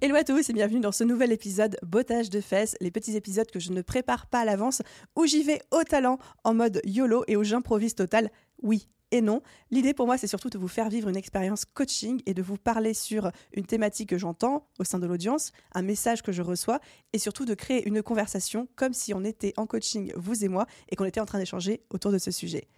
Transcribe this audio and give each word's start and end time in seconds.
Hello 0.00 0.14
à 0.14 0.22
tous 0.22 0.48
et 0.48 0.52
bienvenue 0.52 0.78
dans 0.78 0.92
ce 0.92 1.02
nouvel 1.02 1.32
épisode 1.32 1.76
Bottage 1.82 2.30
de 2.30 2.40
fesses, 2.40 2.76
les 2.80 2.92
petits 2.92 3.16
épisodes 3.16 3.50
que 3.50 3.58
je 3.58 3.72
ne 3.72 3.82
prépare 3.82 4.28
pas 4.28 4.38
à 4.38 4.44
l'avance, 4.44 4.80
où 5.16 5.26
j'y 5.26 5.42
vais 5.42 5.60
au 5.72 5.82
talent 5.82 6.18
en 6.44 6.54
mode 6.54 6.80
YOLO 6.84 7.24
et 7.26 7.36
où 7.36 7.42
j'improvise 7.42 7.96
total, 7.96 8.30
oui 8.62 8.86
et 9.10 9.20
non. 9.20 9.42
L'idée 9.72 9.94
pour 9.94 10.06
moi 10.06 10.16
c'est 10.16 10.28
surtout 10.28 10.50
de 10.50 10.58
vous 10.58 10.68
faire 10.68 10.88
vivre 10.88 11.08
une 11.08 11.16
expérience 11.16 11.64
coaching 11.64 12.22
et 12.26 12.34
de 12.34 12.42
vous 12.42 12.56
parler 12.56 12.94
sur 12.94 13.32
une 13.52 13.66
thématique 13.66 14.10
que 14.10 14.18
j'entends 14.18 14.68
au 14.78 14.84
sein 14.84 15.00
de 15.00 15.06
l'audience, 15.06 15.50
un 15.72 15.82
message 15.82 16.22
que 16.22 16.30
je 16.30 16.42
reçois 16.42 16.78
et 17.12 17.18
surtout 17.18 17.44
de 17.44 17.54
créer 17.54 17.84
une 17.84 18.00
conversation 18.00 18.68
comme 18.76 18.94
si 18.94 19.12
on 19.14 19.24
était 19.24 19.52
en 19.56 19.66
coaching, 19.66 20.12
vous 20.14 20.44
et 20.44 20.48
moi, 20.48 20.66
et 20.90 20.94
qu'on 20.94 21.06
était 21.06 21.20
en 21.20 21.26
train 21.26 21.40
d'échanger 21.40 21.82
autour 21.90 22.12
de 22.12 22.18
ce 22.18 22.30
sujet. 22.30 22.68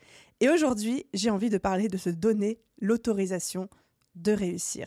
Et 0.41 0.49
aujourd'hui 0.49 1.05
j'ai 1.13 1.29
envie 1.29 1.51
de 1.51 1.59
parler 1.59 1.89
de 1.89 1.99
se 1.99 2.09
donner 2.09 2.63
l'autorisation 2.81 3.69
de 4.15 4.33
réussir 4.33 4.87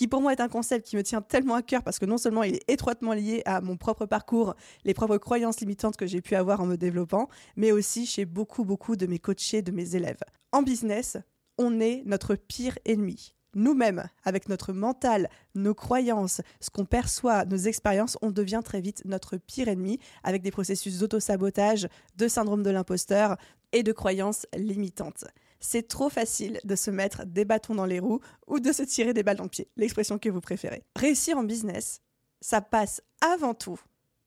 qui 0.00 0.08
pour 0.08 0.22
moi 0.22 0.32
est 0.32 0.40
un 0.40 0.48
concept 0.48 0.86
qui 0.86 0.96
me 0.96 1.02
tient 1.02 1.20
tellement 1.20 1.56
à 1.56 1.60
cœur 1.60 1.82
parce 1.82 1.98
que 1.98 2.06
non 2.06 2.16
seulement 2.16 2.42
il 2.42 2.54
est 2.54 2.64
étroitement 2.68 3.12
lié 3.12 3.42
à 3.44 3.60
mon 3.60 3.76
propre 3.76 4.06
parcours, 4.06 4.54
les 4.86 4.94
propres 4.94 5.18
croyances 5.18 5.60
limitantes 5.60 5.98
que 5.98 6.06
j'ai 6.06 6.22
pu 6.22 6.36
avoir 6.36 6.62
en 6.62 6.64
me 6.64 6.76
développant, 6.76 7.28
mais 7.54 7.70
aussi 7.70 8.06
chez 8.06 8.24
beaucoup, 8.24 8.64
beaucoup 8.64 8.96
de 8.96 9.04
mes 9.04 9.18
coachés, 9.18 9.60
de 9.60 9.70
mes 9.72 9.96
élèves. 9.96 10.22
En 10.52 10.62
business, 10.62 11.18
on 11.58 11.80
est 11.80 12.02
notre 12.06 12.34
pire 12.34 12.78
ennemi. 12.86 13.34
Nous-mêmes, 13.54 14.08
avec 14.24 14.48
notre 14.48 14.72
mental, 14.72 15.28
nos 15.54 15.74
croyances, 15.74 16.40
ce 16.60 16.70
qu'on 16.70 16.86
perçoit, 16.86 17.44
nos 17.44 17.58
expériences, 17.58 18.16
on 18.22 18.30
devient 18.30 18.62
très 18.64 18.80
vite 18.80 19.02
notre 19.04 19.36
pire 19.36 19.68
ennemi 19.68 19.98
avec 20.22 20.40
des 20.40 20.50
processus 20.50 20.98
d'auto-sabotage, 21.00 21.88
de 22.16 22.26
syndrome 22.26 22.62
de 22.62 22.70
l'imposteur 22.70 23.36
et 23.72 23.82
de 23.82 23.92
croyances 23.92 24.46
limitantes 24.56 25.26
c'est 25.60 25.88
trop 25.88 26.08
facile 26.08 26.58
de 26.64 26.74
se 26.74 26.90
mettre 26.90 27.24
des 27.26 27.44
bâtons 27.44 27.74
dans 27.74 27.86
les 27.86 28.00
roues 28.00 28.20
ou 28.46 28.60
de 28.60 28.72
se 28.72 28.82
tirer 28.82 29.12
des 29.12 29.22
balles 29.22 29.36
dans 29.36 29.44
le 29.44 29.50
pied, 29.50 29.68
l'expression 29.76 30.18
que 30.18 30.28
vous 30.28 30.40
préférez. 30.40 30.82
Réussir 30.96 31.38
en 31.38 31.44
business, 31.44 32.00
ça 32.40 32.60
passe 32.60 33.02
avant 33.20 33.54
tout 33.54 33.78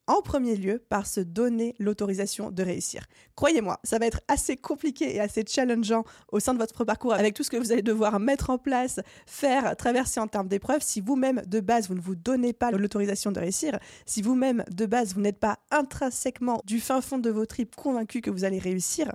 en 0.07 0.21
premier 0.21 0.55
lieu 0.55 0.83
par 0.89 1.07
se 1.07 1.21
donner 1.21 1.75
l'autorisation 1.79 2.51
de 2.51 2.63
réussir. 2.63 3.05
Croyez-moi, 3.35 3.79
ça 3.83 3.99
va 3.99 4.05
être 4.05 4.21
assez 4.27 4.57
compliqué 4.57 5.15
et 5.15 5.19
assez 5.19 5.43
challengeant 5.47 6.03
au 6.31 6.39
sein 6.39 6.53
de 6.53 6.59
votre 6.59 6.83
parcours 6.83 7.13
avec 7.13 7.33
tout 7.33 7.43
ce 7.43 7.49
que 7.49 7.57
vous 7.57 7.71
allez 7.71 7.81
devoir 7.81 8.19
mettre 8.19 8.49
en 8.49 8.57
place, 8.57 8.99
faire, 9.25 9.75
traverser 9.77 10.19
en 10.19 10.27
termes 10.27 10.47
d'épreuves. 10.47 10.81
Si 10.81 11.01
vous-même, 11.01 11.41
de 11.47 11.59
base, 11.59 11.87
vous 11.87 11.95
ne 11.95 12.01
vous 12.01 12.15
donnez 12.15 12.53
pas 12.53 12.71
l'autorisation 12.71 13.31
de 13.31 13.39
réussir, 13.39 13.79
si 14.05 14.21
vous-même, 14.21 14.63
de 14.69 14.85
base, 14.85 15.13
vous 15.13 15.21
n'êtes 15.21 15.39
pas 15.39 15.59
intrinsèquement 15.71 16.61
du 16.65 16.79
fin 16.79 17.01
fond 17.01 17.17
de 17.17 17.29
vos 17.29 17.45
tripes 17.45 17.75
convaincu 17.75 18.21
que 18.21 18.29
vous 18.29 18.43
allez 18.43 18.59
réussir, 18.59 19.13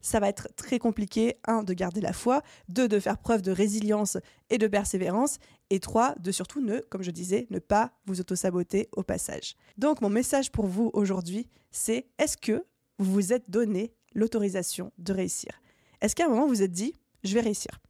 ça 0.00 0.20
va 0.20 0.28
être 0.28 0.48
très 0.56 0.78
compliqué, 0.78 1.36
un, 1.46 1.62
de 1.62 1.72
garder 1.74 2.00
la 2.00 2.12
foi, 2.12 2.42
deux, 2.68 2.88
de 2.88 3.00
faire 3.00 3.18
preuve 3.18 3.42
de 3.42 3.50
résilience 3.50 4.16
et 4.50 4.58
de 4.58 4.66
persévérance, 4.66 5.38
et 5.70 5.80
trois, 5.80 6.14
de 6.16 6.32
surtout 6.32 6.60
ne, 6.60 6.80
comme 6.80 7.02
je 7.02 7.10
disais, 7.10 7.46
ne 7.50 7.58
pas 7.58 7.92
vous 8.06 8.20
auto-saboter 8.20 8.88
au 8.92 9.02
passage. 9.02 9.56
Donc 9.76 10.00
mon 10.00 10.08
message 10.10 10.50
pour 10.50 10.66
vous 10.66 10.90
aujourd'hui, 10.94 11.48
c'est 11.70 12.06
est-ce 12.18 12.36
que 12.36 12.64
vous 12.98 13.12
vous 13.12 13.32
êtes 13.32 13.50
donné 13.50 13.92
l'autorisation 14.14 14.92
de 14.98 15.12
réussir? 15.12 15.60
Est-ce 16.00 16.14
qu'à 16.14 16.26
un 16.26 16.28
moment 16.28 16.46
vous 16.46 16.54
vous 16.54 16.62
êtes 16.62 16.72
dit, 16.72 16.94
je 17.24 17.34
vais 17.34 17.40
réussir? 17.40 17.80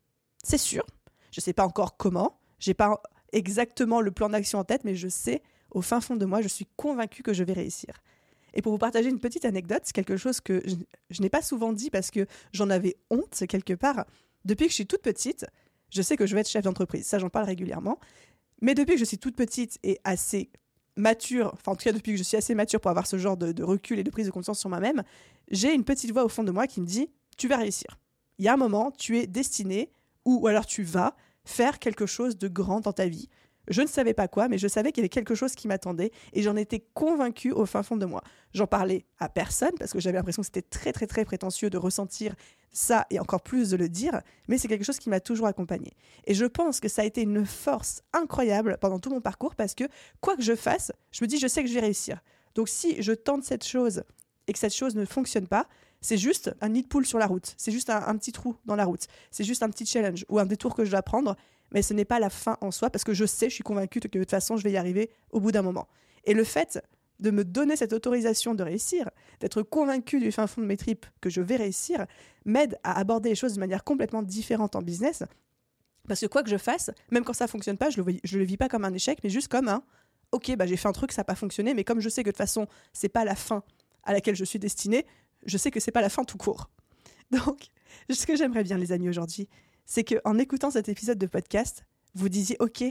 C'est 0.42 0.58
sûr, 0.58 0.84
je 1.30 1.40
ne 1.40 1.42
sais 1.42 1.52
pas 1.52 1.64
encore 1.64 1.96
comment, 1.96 2.40
j'ai 2.58 2.74
pas 2.74 3.00
exactement 3.32 4.00
le 4.00 4.10
plan 4.10 4.28
d'action 4.28 4.58
en 4.58 4.64
tête, 4.64 4.84
mais 4.84 4.94
je 4.94 5.08
sais, 5.08 5.42
au 5.70 5.82
fin 5.82 6.00
fond 6.00 6.16
de 6.16 6.24
moi, 6.24 6.40
je 6.40 6.48
suis 6.48 6.66
convaincu 6.76 7.22
que 7.22 7.32
je 7.32 7.44
vais 7.44 7.52
réussir. 7.52 7.94
Et 8.54 8.62
pour 8.62 8.72
vous 8.72 8.78
partager 8.78 9.08
une 9.08 9.20
petite 9.20 9.44
anecdote, 9.44 9.82
c'est 9.84 9.92
quelque 9.92 10.16
chose 10.16 10.40
que 10.40 10.62
je, 11.10 11.22
n'ai 11.22 11.28
pas 11.28 11.42
souvent 11.42 11.72
dit 11.72 11.90
parce 11.90 12.10
que 12.10 12.26
j'en 12.52 12.70
avais 12.70 12.96
honte 13.10 13.44
quelque 13.48 13.74
part. 13.74 14.04
Depuis 14.44 14.66
que 14.66 14.70
je 14.70 14.76
suis 14.76 14.86
toute 14.86 15.02
petite, 15.02 15.46
je 15.90 16.02
sais 16.02 16.16
que 16.16 16.26
je 16.26 16.34
vais 16.34 16.40
être 16.40 16.48
chef 16.48 16.64
d'entreprise. 16.64 17.06
Ça, 17.06 17.18
j'en 17.18 17.28
parle 17.28 17.46
régulièrement. 17.46 17.98
Mais 18.60 18.74
depuis 18.74 18.94
que 18.94 19.00
je 19.00 19.04
suis 19.04 19.18
toute 19.18 19.36
petite 19.36 19.78
et 19.82 20.00
assez 20.04 20.50
mature, 20.96 21.52
enfin 21.54 21.72
en 21.72 21.76
tout 21.76 21.84
cas 21.84 21.92
depuis 21.92 22.12
que 22.12 22.18
je 22.18 22.24
suis 22.24 22.36
assez 22.36 22.54
mature 22.54 22.80
pour 22.80 22.90
avoir 22.90 23.06
ce 23.06 23.18
genre 23.18 23.36
de, 23.36 23.62
recul 23.62 23.98
et 24.00 24.04
de 24.04 24.10
prise 24.10 24.26
de 24.26 24.32
conscience 24.32 24.58
sur 24.58 24.68
moi-même, 24.68 25.02
j'ai 25.50 25.72
une 25.72 25.84
petite 25.84 26.10
voix 26.10 26.24
au 26.24 26.28
fond 26.28 26.42
de 26.42 26.50
moi 26.50 26.66
qui 26.66 26.80
me 26.80 26.86
dit 26.86 27.08
tu 27.36 27.46
vas 27.46 27.56
réussir. 27.56 27.98
Il 28.38 28.44
y 28.44 28.48
a 28.48 28.54
un 28.54 28.56
moment, 28.56 28.90
tu 28.90 29.18
es 29.18 29.26
destiné, 29.26 29.90
ou 30.24 30.46
alors 30.46 30.66
tu 30.66 30.82
vas 30.82 31.16
faire 31.44 31.78
quelque 31.78 32.06
chose 32.06 32.36
de 32.36 32.48
grand 32.48 32.80
dans 32.80 32.92
ta 32.92 33.06
vie. 33.06 33.28
Je 33.68 33.82
ne 33.82 33.86
savais 33.86 34.14
pas 34.14 34.28
quoi, 34.28 34.48
mais 34.48 34.58
je 34.58 34.66
savais 34.66 34.92
qu'il 34.92 35.02
y 35.02 35.02
avait 35.02 35.08
quelque 35.08 35.34
chose 35.34 35.54
qui 35.54 35.68
m'attendait 35.68 36.10
et 36.32 36.42
j'en 36.42 36.56
étais 36.56 36.80
convaincue 36.94 37.52
au 37.52 37.66
fin 37.66 37.82
fond 37.82 37.96
de 37.96 38.06
moi. 38.06 38.22
J'en 38.54 38.66
parlais 38.66 39.04
à 39.18 39.28
personne 39.28 39.72
parce 39.78 39.92
que 39.92 40.00
j'avais 40.00 40.16
l'impression 40.16 40.42
que 40.42 40.46
c'était 40.46 40.62
très 40.62 40.92
très 40.92 41.06
très 41.06 41.24
prétentieux 41.24 41.70
de 41.70 41.76
ressentir 41.76 42.34
ça 42.70 43.06
et 43.10 43.18
encore 43.18 43.42
plus 43.42 43.70
de 43.70 43.76
le 43.76 43.88
dire, 43.88 44.20
mais 44.48 44.58
c'est 44.58 44.68
quelque 44.68 44.84
chose 44.84 44.98
qui 44.98 45.10
m'a 45.10 45.20
toujours 45.20 45.46
accompagné. 45.46 45.92
Et 46.26 46.34
je 46.34 46.44
pense 46.44 46.80
que 46.80 46.88
ça 46.88 47.02
a 47.02 47.04
été 47.04 47.22
une 47.22 47.44
force 47.44 48.02
incroyable 48.12 48.78
pendant 48.80 48.98
tout 48.98 49.10
mon 49.10 49.20
parcours 49.20 49.54
parce 49.54 49.74
que 49.74 49.84
quoi 50.20 50.36
que 50.36 50.42
je 50.42 50.54
fasse, 50.54 50.92
je 51.10 51.24
me 51.24 51.28
dis 51.28 51.38
je 51.38 51.46
sais 51.46 51.62
que 51.62 51.68
je 51.68 51.74
vais 51.74 51.80
réussir. 51.80 52.20
Donc 52.54 52.68
si 52.68 53.02
je 53.02 53.12
tente 53.12 53.44
cette 53.44 53.64
chose 53.64 54.02
et 54.46 54.52
que 54.52 54.58
cette 54.58 54.74
chose 54.74 54.96
ne 54.96 55.04
fonctionne 55.04 55.46
pas, 55.46 55.66
c'est 56.00 56.16
juste 56.16 56.54
un 56.60 56.70
nid 56.70 56.82
de 56.82 56.86
poule 56.86 57.04
sur 57.04 57.18
la 57.18 57.26
route, 57.26 57.54
c'est 57.56 57.72
juste 57.72 57.90
un, 57.90 58.06
un 58.06 58.16
petit 58.16 58.32
trou 58.32 58.56
dans 58.64 58.76
la 58.76 58.84
route, 58.84 59.06
c'est 59.30 59.44
juste 59.44 59.62
un 59.62 59.68
petit 59.68 59.84
challenge 59.84 60.24
ou 60.28 60.38
un 60.38 60.46
détour 60.46 60.74
que 60.74 60.84
je 60.84 60.90
dois 60.90 61.02
prendre 61.02 61.36
mais 61.72 61.82
ce 61.82 61.94
n'est 61.94 62.04
pas 62.04 62.18
la 62.18 62.30
fin 62.30 62.56
en 62.60 62.70
soi, 62.70 62.90
parce 62.90 63.04
que 63.04 63.14
je 63.14 63.24
sais, 63.24 63.48
je 63.48 63.54
suis 63.54 63.64
convaincue 63.64 64.00
que 64.00 64.08
de 64.08 64.18
toute 64.18 64.30
façon, 64.30 64.56
je 64.56 64.64
vais 64.64 64.72
y 64.72 64.76
arriver 64.76 65.10
au 65.30 65.40
bout 65.40 65.52
d'un 65.52 65.62
moment. 65.62 65.88
Et 66.24 66.34
le 66.34 66.44
fait 66.44 66.80
de 67.20 67.30
me 67.30 67.44
donner 67.44 67.76
cette 67.76 67.92
autorisation 67.92 68.54
de 68.54 68.62
réussir, 68.62 69.10
d'être 69.40 69.62
convaincue 69.62 70.20
du 70.20 70.30
fin 70.30 70.46
fond 70.46 70.60
de 70.60 70.66
mes 70.66 70.76
tripes 70.76 71.06
que 71.20 71.30
je 71.30 71.40
vais 71.40 71.56
réussir, 71.56 72.06
m'aide 72.44 72.78
à 72.84 72.98
aborder 72.98 73.30
les 73.30 73.34
choses 73.34 73.54
de 73.54 73.60
manière 73.60 73.82
complètement 73.82 74.22
différente 74.22 74.76
en 74.76 74.82
business. 74.82 75.24
Parce 76.06 76.20
que 76.20 76.26
quoi 76.26 76.42
que 76.42 76.50
je 76.50 76.56
fasse, 76.56 76.90
même 77.10 77.24
quand 77.24 77.32
ça 77.32 77.48
fonctionne 77.48 77.76
pas, 77.76 77.90
je 77.90 78.00
le, 78.00 78.04
le 78.04 78.44
vis 78.44 78.56
pas 78.56 78.68
comme 78.68 78.84
un 78.84 78.94
échec, 78.94 79.18
mais 79.22 79.30
juste 79.30 79.48
comme 79.48 79.68
un 79.68 79.82
ok, 80.32 80.56
bah, 80.56 80.66
j'ai 80.66 80.76
fait 80.76 80.88
un 80.88 80.92
truc, 80.92 81.12
ça 81.12 81.20
n'a 81.20 81.24
pas 81.24 81.34
fonctionné, 81.34 81.74
mais 81.74 81.84
comme 81.84 82.00
je 82.00 82.08
sais 82.08 82.22
que 82.22 82.28
de 82.28 82.32
toute 82.32 82.38
façon, 82.38 82.66
c'est 82.92 83.08
pas 83.08 83.24
la 83.24 83.34
fin 83.34 83.62
à 84.04 84.12
laquelle 84.12 84.36
je 84.36 84.44
suis 84.44 84.58
destinée, 84.58 85.06
je 85.44 85.56
sais 85.58 85.70
que 85.70 85.80
c'est 85.80 85.92
pas 85.92 86.00
la 86.00 86.08
fin 86.08 86.24
tout 86.24 86.38
court. 86.38 86.70
Donc, 87.30 87.68
ce 88.10 88.26
que 88.26 88.36
j'aimerais 88.36 88.64
bien, 88.64 88.78
les 88.78 88.92
amis, 88.92 89.08
aujourd'hui, 89.08 89.48
c'est 89.86 90.04
qu'en 90.04 90.38
écoutant 90.38 90.70
cet 90.70 90.88
épisode 90.88 91.18
de 91.18 91.26
podcast, 91.26 91.84
vous 92.14 92.28
disiez 92.28 92.56
Ok, 92.60 92.84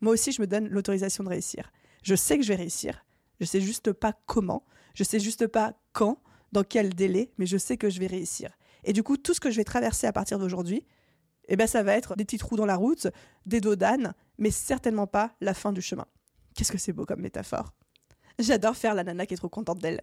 moi 0.00 0.12
aussi 0.12 0.32
je 0.32 0.40
me 0.40 0.46
donne 0.46 0.68
l'autorisation 0.68 1.24
de 1.24 1.28
réussir. 1.28 1.72
Je 2.02 2.14
sais 2.14 2.36
que 2.36 2.44
je 2.44 2.48
vais 2.48 2.56
réussir. 2.56 3.04
Je 3.40 3.44
sais 3.44 3.60
juste 3.60 3.92
pas 3.92 4.14
comment. 4.26 4.64
Je 4.94 5.04
sais 5.04 5.20
juste 5.20 5.46
pas 5.46 5.74
quand, 5.92 6.20
dans 6.52 6.64
quel 6.64 6.94
délai, 6.94 7.30
mais 7.38 7.46
je 7.46 7.56
sais 7.56 7.76
que 7.76 7.90
je 7.90 8.00
vais 8.00 8.06
réussir. 8.06 8.50
Et 8.84 8.92
du 8.92 9.02
coup, 9.02 9.16
tout 9.16 9.34
ce 9.34 9.40
que 9.40 9.50
je 9.50 9.56
vais 9.56 9.64
traverser 9.64 10.06
à 10.06 10.12
partir 10.12 10.38
d'aujourd'hui, 10.38 10.84
eh 11.48 11.56
ben, 11.56 11.66
ça 11.66 11.82
va 11.82 11.94
être 11.94 12.14
des 12.16 12.24
petits 12.24 12.38
trous 12.38 12.56
dans 12.56 12.66
la 12.66 12.76
route, 12.76 13.08
des 13.46 13.60
dos 13.60 13.76
d'âne, 13.76 14.14
mais 14.38 14.50
certainement 14.50 15.06
pas 15.06 15.34
la 15.40 15.54
fin 15.54 15.72
du 15.72 15.82
chemin. 15.82 16.06
Qu'est-ce 16.54 16.72
que 16.72 16.78
c'est 16.78 16.92
beau 16.92 17.06
comme 17.06 17.20
métaphore. 17.20 17.72
J'adore 18.38 18.76
faire 18.76 18.94
la 18.94 19.04
nana 19.04 19.26
qui 19.26 19.34
est 19.34 19.38
trop 19.38 19.48
contente 19.48 19.80
d'elle. 19.80 20.00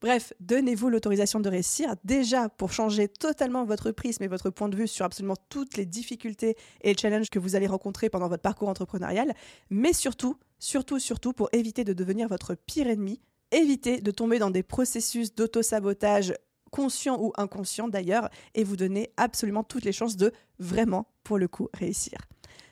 Bref, 0.00 0.32
donnez-vous 0.40 0.88
l'autorisation 0.88 1.40
de 1.40 1.48
réussir 1.48 1.94
déjà 2.04 2.48
pour 2.48 2.72
changer 2.72 3.08
totalement 3.08 3.64
votre 3.64 3.92
prisme 3.92 4.22
et 4.22 4.28
votre 4.28 4.50
point 4.50 4.68
de 4.68 4.76
vue 4.76 4.88
sur 4.88 5.04
absolument 5.04 5.36
toutes 5.48 5.76
les 5.76 5.86
difficultés 5.86 6.56
et 6.80 6.92
les 6.92 6.98
challenges 6.98 7.30
que 7.30 7.38
vous 7.38 7.54
allez 7.54 7.68
rencontrer 7.68 8.10
pendant 8.10 8.28
votre 8.28 8.42
parcours 8.42 8.68
entrepreneurial, 8.68 9.32
mais 9.70 9.92
surtout, 9.92 10.36
surtout, 10.58 10.98
surtout 10.98 11.32
pour 11.32 11.48
éviter 11.52 11.84
de 11.84 11.92
devenir 11.92 12.28
votre 12.28 12.54
pire 12.54 12.88
ennemi, 12.88 13.20
éviter 13.52 14.00
de 14.00 14.10
tomber 14.10 14.38
dans 14.38 14.50
des 14.50 14.64
processus 14.64 15.34
d'auto-sabotage 15.34 16.34
conscient 16.72 17.20
ou 17.20 17.32
inconscient 17.36 17.86
d'ailleurs, 17.86 18.28
et 18.54 18.64
vous 18.64 18.76
donner 18.76 19.10
absolument 19.16 19.62
toutes 19.62 19.84
les 19.84 19.92
chances 19.92 20.16
de 20.16 20.32
vraiment, 20.58 21.06
pour 21.22 21.38
le 21.38 21.46
coup, 21.46 21.68
réussir. 21.74 22.18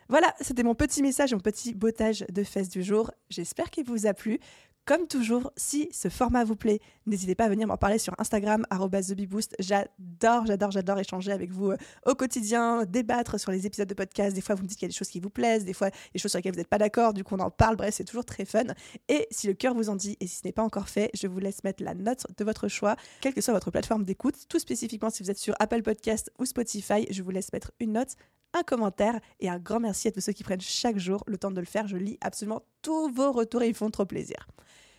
Voilà, 0.09 0.35
c'était 0.41 0.65
mon 0.65 0.75
petit 0.75 1.03
message, 1.03 1.33
mon 1.33 1.39
petit 1.39 1.73
bottage 1.73 2.25
de 2.33 2.43
fesses 2.43 2.69
du 2.69 2.83
jour. 2.83 3.12
J'espère 3.29 3.71
qu'il 3.71 3.85
vous 3.85 4.07
a 4.07 4.15
plu. 4.15 4.41
Comme 4.91 5.07
toujours, 5.07 5.53
si 5.57 5.89
ce 5.93 6.09
format 6.09 6.43
vous 6.43 6.57
plaît, 6.57 6.81
n'hésitez 7.07 7.37
pas 7.37 7.45
à 7.45 7.49
venir 7.49 7.69
m'en 7.69 7.77
parler 7.77 7.99
sur 7.99 8.13
Instagram, 8.19 8.67
TheBeBoost. 8.73 9.55
J'adore, 9.61 10.47
j'adore, 10.47 10.73
j'adore 10.73 10.99
échanger 10.99 11.31
avec 11.31 11.53
vous 11.53 11.71
euh, 11.71 11.77
au 12.07 12.17
quotidien, 12.17 12.85
débattre 12.87 13.39
sur 13.39 13.53
les 13.53 13.67
épisodes 13.67 13.87
de 13.87 13.95
podcast. 13.95 14.35
Des 14.35 14.41
fois, 14.41 14.57
vous 14.57 14.65
me 14.65 14.67
dites 14.67 14.77
qu'il 14.77 14.87
y 14.87 14.91
a 14.91 14.93
des 14.93 14.99
choses 14.99 15.11
qui 15.11 15.21
vous 15.21 15.31
plaisent, 15.31 15.65
des 15.65 15.75
fois, 15.75 15.91
des 16.13 16.19
choses 16.19 16.33
sur 16.33 16.39
lesquelles 16.39 16.55
vous 16.55 16.59
n'êtes 16.59 16.67
pas 16.67 16.79
d'accord, 16.79 17.15
du 17.15 17.23
coup, 17.23 17.37
on 17.37 17.39
en 17.39 17.53
parle. 17.53 17.77
Bref, 17.77 17.95
c'est 17.95 18.03
toujours 18.03 18.25
très 18.25 18.45
fun. 18.45 18.65
Et 19.09 19.29
si 19.31 19.47
le 19.47 19.53
cœur 19.53 19.75
vous 19.75 19.91
en 19.91 19.95
dit, 19.95 20.17
et 20.19 20.27
si 20.27 20.39
ce 20.39 20.43
n'est 20.45 20.51
pas 20.51 20.65
encore 20.65 20.89
fait, 20.89 21.09
je 21.15 21.29
vous 21.29 21.39
laisse 21.39 21.63
mettre 21.63 21.85
la 21.85 21.95
note 21.95 22.27
de 22.37 22.45
votre 22.45 22.67
choix, 22.67 22.97
quelle 23.21 23.33
que 23.33 23.41
soit 23.41 23.55
votre 23.55 23.71
plateforme 23.71 24.03
d'écoute. 24.03 24.49
Tout 24.49 24.59
spécifiquement, 24.59 25.11
si 25.11 25.23
vous 25.23 25.31
êtes 25.31 25.39
sur 25.39 25.55
Apple 25.61 25.83
Podcast 25.83 26.33
ou 26.41 26.47
Spotify, 26.47 27.07
je 27.13 27.23
vous 27.23 27.31
laisse 27.31 27.53
mettre 27.53 27.71
une 27.79 27.93
note 27.93 28.17
un 28.55 28.62
commentaire 28.62 29.19
et 29.41 29.49
un 29.49 29.58
grand 29.58 29.81
merci 29.81 30.08
à 30.08 30.12
tous 30.12 30.20
ceux 30.20 30.32
qui 30.32 30.44
prennent 30.44 30.61
chaque 30.61 30.99
jour 30.99 31.23
le 31.26 31.38
temps 31.38 31.50
de 31.50 31.61
le 31.61 31.67
faire. 31.67 31.87
Je 31.87 31.97
lis 31.97 32.19
absolument 32.20 32.62
tous 32.82 33.11
vos 33.12 33.32
retours 33.32 33.62
et 33.62 33.69
ils 33.69 33.75
font 33.75 33.91
trop 33.91 34.06
plaisir. 34.06 34.49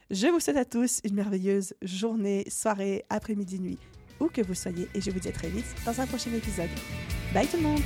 Je 0.09 0.27
vous 0.27 0.39
souhaite 0.39 0.57
à 0.57 0.65
tous 0.65 0.99
une 1.03 1.15
merveilleuse 1.15 1.73
journée, 1.81 2.45
soirée, 2.49 3.05
après-midi, 3.09 3.59
nuit, 3.59 3.79
où 4.19 4.27
que 4.27 4.41
vous 4.41 4.55
soyez 4.55 4.89
et 4.93 5.01
je 5.01 5.09
vous 5.09 5.19
dis 5.19 5.29
à 5.29 5.31
très 5.31 5.49
vite 5.49 5.65
dans 5.85 5.99
un 5.99 6.07
prochain 6.07 6.33
épisode. 6.33 6.69
Bye 7.33 7.47
tout 7.47 7.57
le 7.57 7.63
monde 7.63 7.81